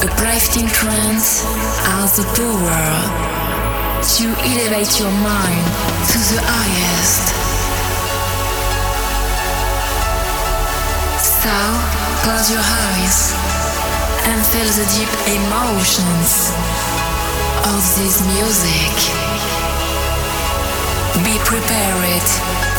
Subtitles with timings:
[0.00, 1.44] A uplifting trance
[1.84, 2.88] has the power
[4.00, 5.66] to elevate your mind
[6.08, 7.24] to the highest.
[11.20, 11.52] So,
[12.24, 13.36] close your eyes
[14.24, 16.48] and feel the deep emotions
[17.68, 18.96] of this music.
[21.28, 22.28] Be prepared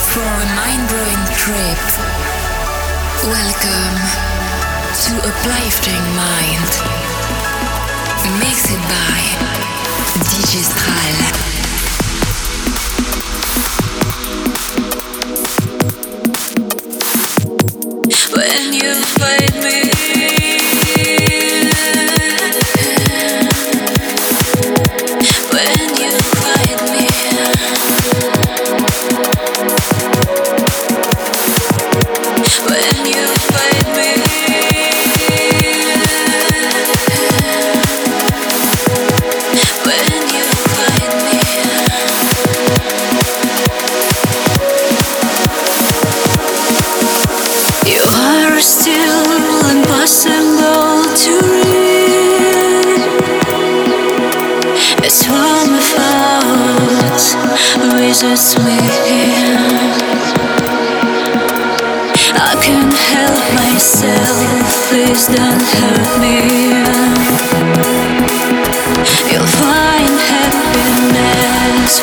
[0.10, 1.82] for a mind-blowing trip.
[3.30, 3.98] Welcome
[5.06, 7.01] to a Uplifting Mind.
[18.34, 20.11] When you fight me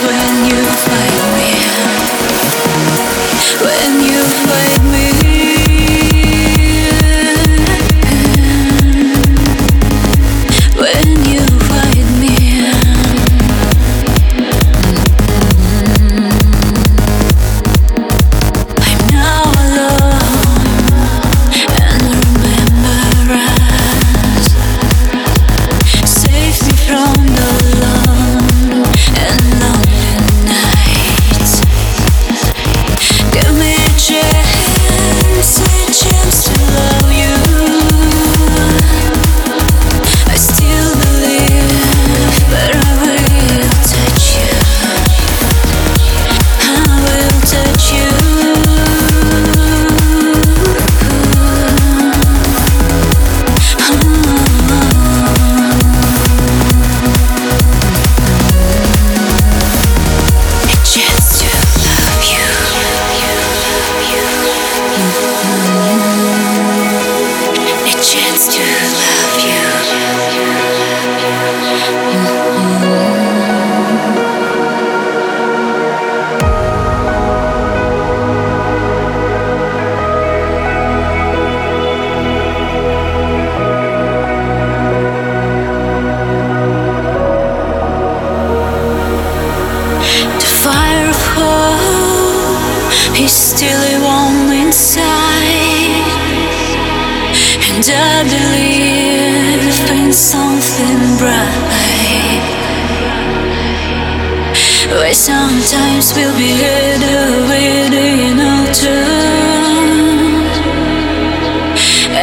[0.04, 1.50] when you find me.
[3.64, 5.27] When you find me.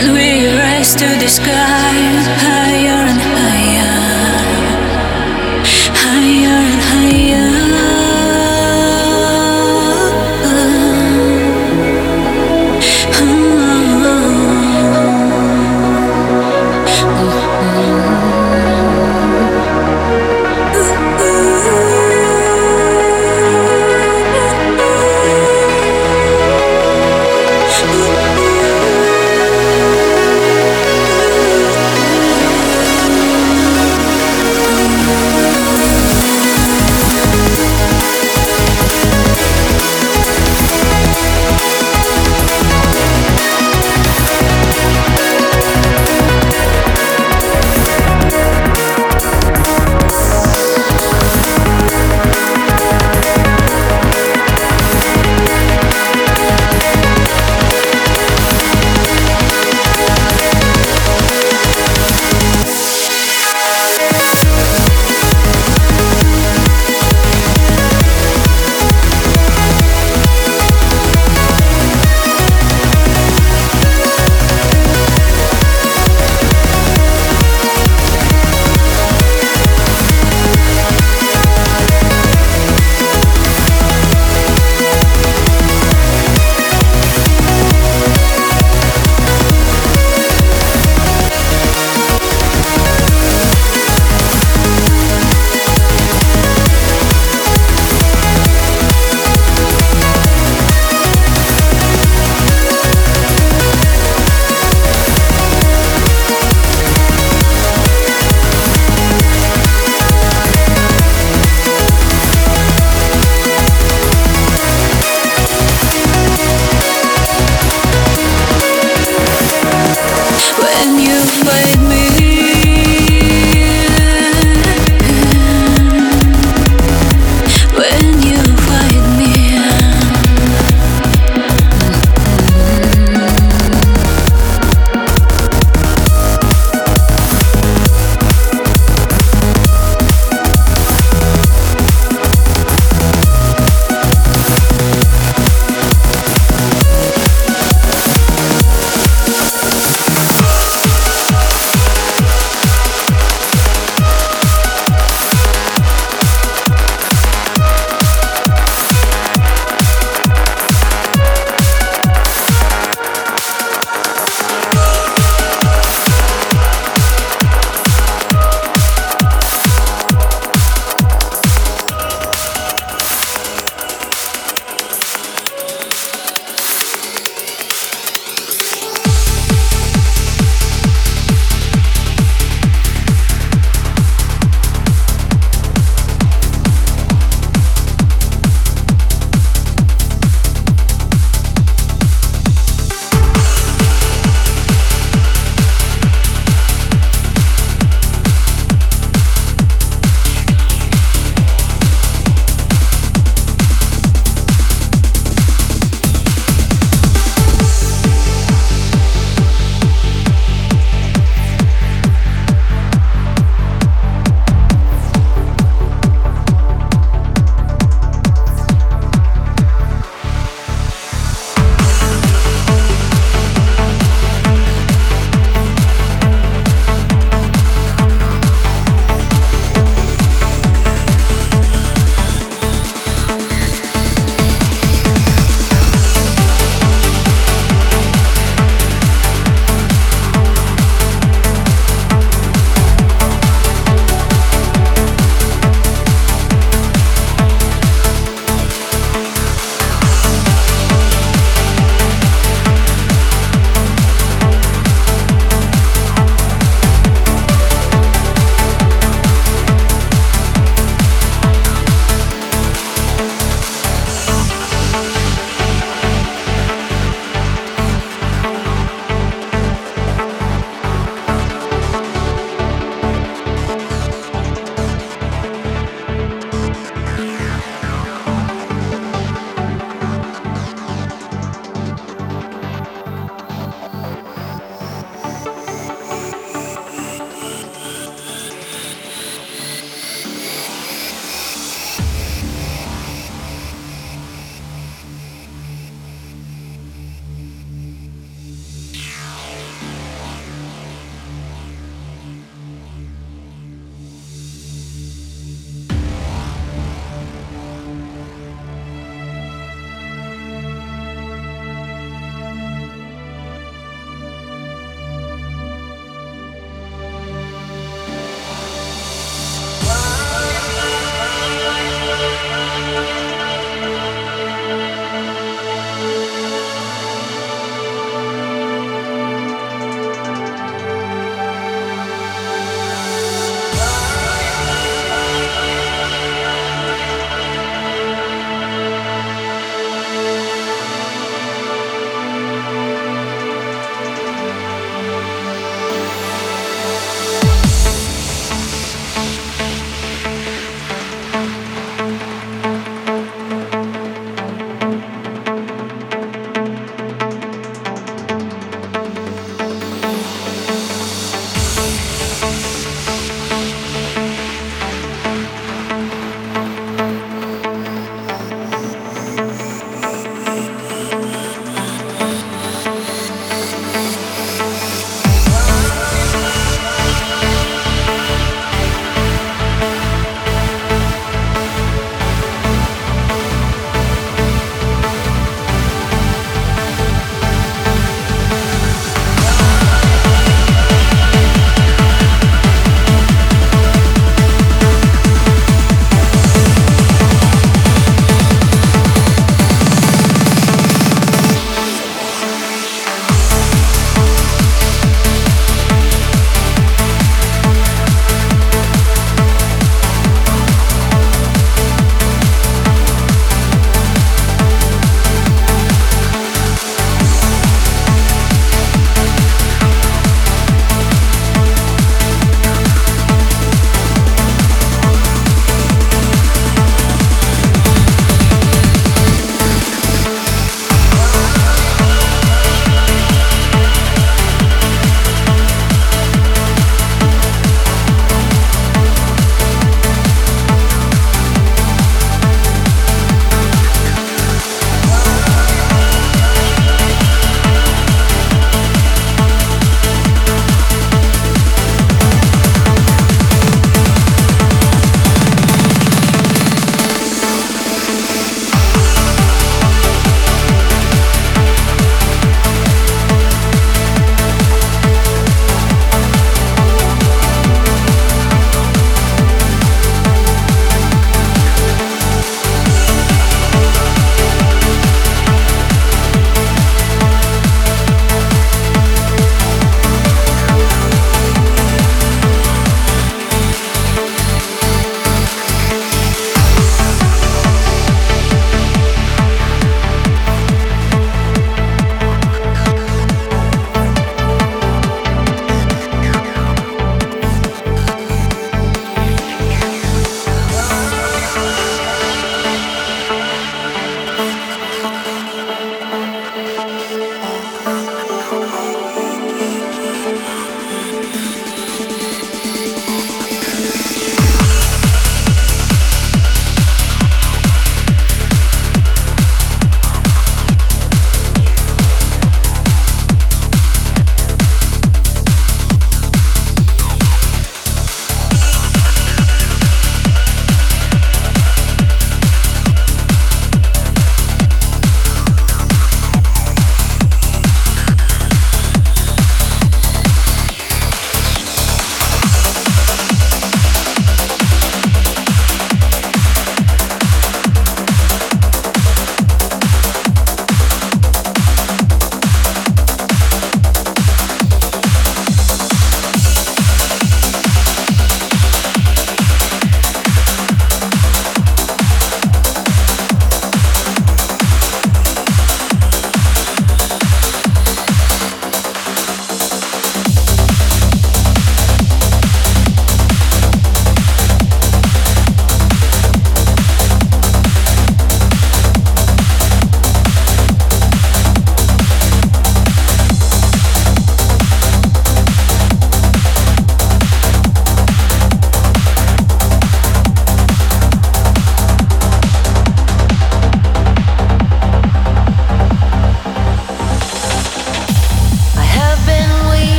[0.00, 1.92] And we rise to the sky
[2.40, 3.09] higher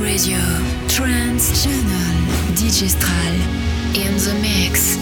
[0.00, 0.38] Radio,
[0.86, 3.34] Trance Channel, Digistral,
[3.96, 4.96] in the mix.